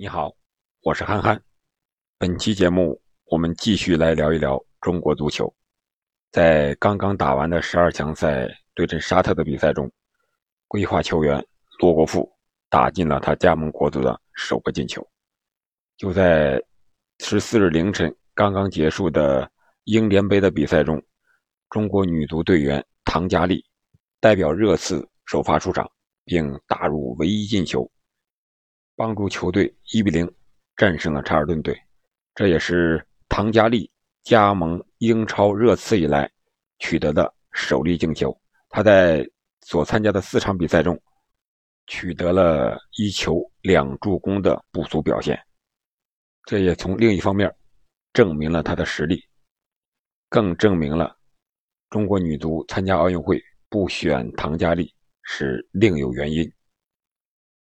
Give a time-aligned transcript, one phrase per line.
[0.00, 0.34] 你好，
[0.80, 1.38] 我是憨憨。
[2.16, 5.54] 本期节目我们继续来聊一聊中国足球。
[6.32, 9.92] 在刚刚打完的十二强赛对阵沙特的比赛中，
[10.66, 11.46] 规划球员
[11.80, 12.26] 罗国富
[12.70, 15.06] 打进了他加盟国足的首个进球。
[15.98, 16.58] 就在
[17.18, 19.52] 十四日凌晨刚刚结束的
[19.84, 20.98] 英联杯的比赛中，
[21.68, 23.62] 中国女足队员唐佳丽
[24.18, 25.86] 代表热刺首发出场，
[26.24, 27.86] 并打入唯一进球。
[29.00, 30.30] 帮助球队一比零
[30.76, 31.74] 战胜了查尔顿队，
[32.34, 33.90] 这也是唐佳丽
[34.24, 36.30] 加盟英超热刺以来
[36.80, 38.38] 取得的首粒进球。
[38.68, 39.26] 他在
[39.62, 41.00] 所参加的四场比赛中
[41.86, 45.42] 取得了一球两助攻的不俗表现，
[46.44, 47.50] 这也从另一方面
[48.12, 49.24] 证明了他的实力，
[50.28, 51.16] 更证明了
[51.88, 56.52] 中国女足参加奥运会不选唐佳丽是另有原因，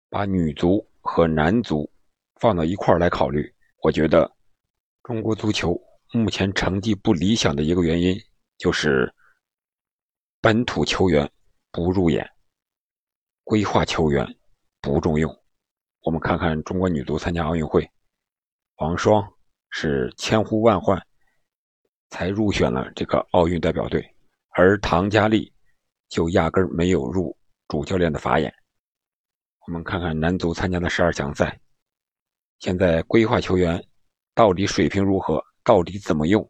[0.10, 0.88] 把女足。
[1.08, 1.90] 和男足
[2.42, 4.30] 放到一块儿来考虑，我觉得
[5.04, 5.80] 中国足球
[6.12, 8.18] 目前成绩不理想的一个原因
[8.58, 9.14] 就是
[10.42, 11.30] 本土球员
[11.72, 12.28] 不入眼，
[13.44, 14.28] 规划球员
[14.82, 15.32] 不重用。
[16.02, 17.88] 我们看看中国女足参加奥运会，
[18.78, 19.32] 王霜
[19.70, 21.00] 是千呼万唤
[22.10, 24.04] 才入选了这个奥运代表队，
[24.56, 25.54] 而唐佳丽
[26.10, 28.52] 就压根儿没有入主教练的法眼。
[29.68, 31.60] 我们看看男足参加的十二强赛，
[32.60, 33.84] 现在规划球员
[34.36, 35.44] 到底水平如何？
[35.64, 36.48] 到底怎么用？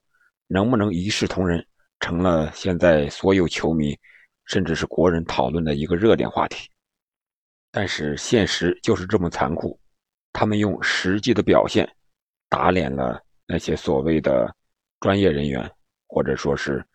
[0.48, 1.66] 能不能一视同仁？
[2.02, 3.98] 成了现在所有球迷
[4.44, 6.70] 甚至是国人讨论的一个热点话题。
[7.72, 9.80] 但是现实就是这么残酷，
[10.34, 11.90] 他们用实际的表现
[12.50, 14.54] 打脸了那些所谓的
[15.00, 15.72] 专业人员，
[16.06, 16.86] 或者说是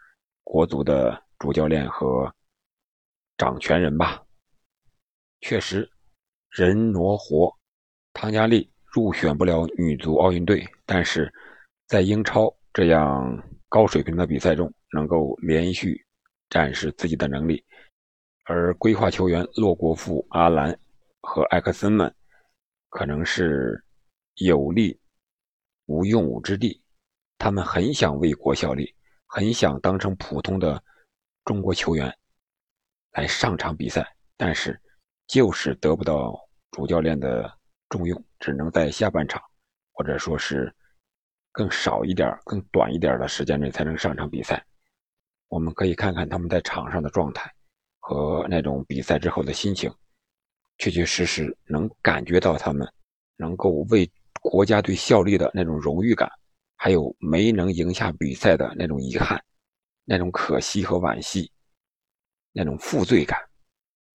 [0.44, 2.30] 国足的主教练和
[3.38, 4.22] 掌权人吧。
[5.40, 5.90] 确实。
[6.50, 7.56] 人挪活，
[8.12, 11.32] 唐佳丽入选不了女足奥运队，但是
[11.86, 16.04] 在英超这样高水平的比赛中，能够连续
[16.48, 17.64] 展示自己的能力。
[18.46, 20.76] 而规划球员洛国富、阿兰
[21.20, 22.12] 和艾克森们，
[22.88, 23.80] 可能是
[24.34, 25.00] 有力
[25.86, 26.82] 无用武之地。
[27.38, 28.92] 他们很想为国效力，
[29.26, 30.82] 很想当成普通的
[31.44, 32.12] 中国球员
[33.12, 34.04] 来上场比赛，
[34.36, 34.78] 但是。
[35.30, 36.36] 就是得不到
[36.72, 37.48] 主教练的
[37.88, 39.40] 重用，只能在下半场，
[39.92, 40.74] 或者说是
[41.52, 44.60] 更少一点、更短一点的时间内才能上场比赛。
[45.46, 47.48] 我们可以看看他们在场上的状态
[48.00, 49.88] 和那种比赛之后的心情，
[50.78, 52.84] 确确实实能感觉到他们
[53.36, 54.10] 能够为
[54.42, 56.28] 国家队效力的那种荣誉感，
[56.74, 59.40] 还有没能赢下比赛的那种遗憾、
[60.04, 61.48] 那种可惜和惋惜、
[62.50, 63.40] 那种负罪感。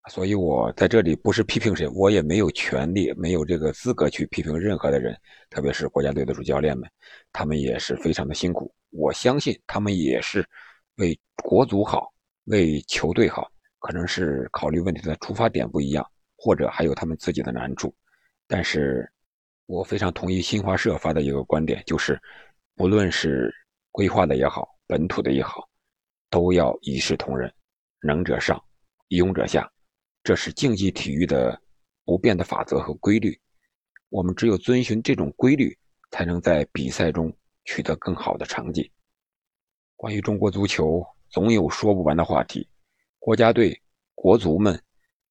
[0.08, 5.18] 所以，我在这里不是批评谁，我也没有权利、没有这个资格去批评任何的人，
[5.50, 6.88] 特别是国家队的主教练们，
[7.34, 8.72] 他们也是非常的辛苦。
[8.92, 10.48] 我相信他们也是
[10.98, 12.14] 为国足好、
[12.46, 13.50] 为球队好，
[13.80, 17.94] 可能是考虑问题的出发点不一样，或者还有他们自己的难处。
[18.48, 19.12] 但是，
[19.66, 22.22] 我非常同意新华社发的一个观点，就是
[22.76, 23.52] 不论是
[23.92, 25.68] 规划的也好，本土的也好，
[26.30, 27.52] 都要一视同仁，
[28.02, 28.64] 能者上，
[29.10, 29.68] 庸者下。
[30.26, 31.62] 这是竞技体育的
[32.04, 33.40] 不变的法则和规律，
[34.10, 35.78] 我们只有遵循这种规律，
[36.10, 37.32] 才能在比赛中
[37.64, 38.92] 取得更好的成绩。
[39.96, 42.68] 关于中国足球，总有说不完的话题，
[43.20, 43.80] 国家队、
[44.16, 44.82] 国足们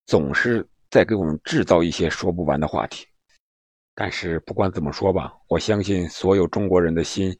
[0.06, 3.04] 总是在给我们制造一些说不完的话题。
[3.96, 7.36] 但是不管怎么说吧，我相信所有中国人的心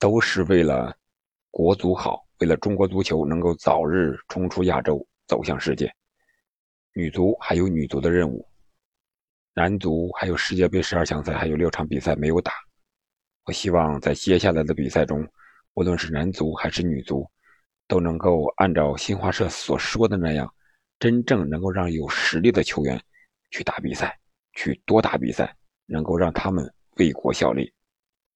[0.00, 0.92] 都是为了
[1.52, 5.88] 国足好，为了中国足球能够早日冲出亚洲，走向世界。
[6.96, 8.48] 女足还有女足的任务，
[9.52, 12.54] 男足还有世界杯十二强赛，还有六场比赛没有打。
[13.44, 15.22] 我希望在接下来的比赛中，
[15.74, 17.30] 无论是男足还是女足，
[17.86, 20.50] 都能够按照新华社所说的那样，
[20.98, 22.98] 真正能够让有实力的球员
[23.50, 24.18] 去打比赛，
[24.54, 26.64] 去多打比赛，能够让他们
[26.96, 27.70] 为国效力。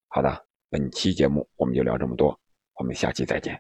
[0.09, 2.39] 好的，本期节目我们就聊这么多，
[2.75, 3.59] 我们下期再见。